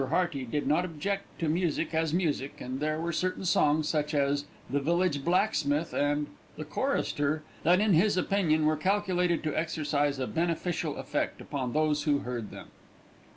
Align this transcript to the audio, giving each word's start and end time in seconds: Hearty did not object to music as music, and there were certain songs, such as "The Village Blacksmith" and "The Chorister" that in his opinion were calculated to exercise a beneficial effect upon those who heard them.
Hearty 0.09 0.45
did 0.45 0.65
not 0.65 0.83
object 0.83 1.25
to 1.37 1.47
music 1.47 1.93
as 1.93 2.11
music, 2.11 2.59
and 2.59 2.79
there 2.79 2.99
were 2.99 3.11
certain 3.11 3.45
songs, 3.45 3.87
such 3.87 4.15
as 4.15 4.45
"The 4.67 4.79
Village 4.79 5.23
Blacksmith" 5.23 5.93
and 5.93 6.25
"The 6.57 6.65
Chorister" 6.65 7.43
that 7.61 7.79
in 7.79 7.93
his 7.93 8.17
opinion 8.17 8.65
were 8.65 8.77
calculated 8.77 9.43
to 9.43 9.55
exercise 9.55 10.17
a 10.17 10.25
beneficial 10.25 10.97
effect 10.97 11.39
upon 11.39 11.73
those 11.73 12.05
who 12.05 12.17
heard 12.21 12.49
them. 12.49 12.69